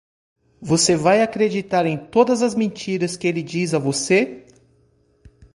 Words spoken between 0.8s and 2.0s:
vai acreditar em